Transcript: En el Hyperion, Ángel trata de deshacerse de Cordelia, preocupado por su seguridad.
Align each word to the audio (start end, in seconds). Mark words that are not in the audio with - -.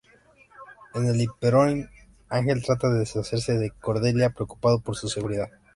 En 0.95 1.05
el 1.05 1.21
Hyperion, 1.21 1.87
Ángel 2.27 2.63
trata 2.63 2.89
de 2.89 3.01
deshacerse 3.01 3.59
de 3.59 3.69
Cordelia, 3.69 4.31
preocupado 4.31 4.79
por 4.79 4.95
su 4.95 5.07
seguridad. 5.07 5.49